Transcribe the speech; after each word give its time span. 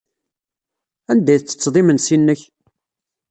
Anda 1.11 1.31
ay 1.33 1.39
tettetteḍ 1.39 1.75
imensi-nnek? 1.81 2.41